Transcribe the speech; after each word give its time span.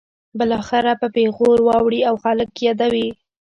بالاخره 0.37 0.93
په 1.01 1.07
پیغور 1.15 1.59
واړوي 1.63 2.01
او 2.09 2.15
خلک 2.23 2.49
یې 2.57 2.63
یادوي. 2.67 3.07